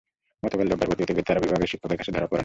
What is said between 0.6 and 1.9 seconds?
রোববার ভর্তি হতে গিয়ে তাঁরা বিভাগের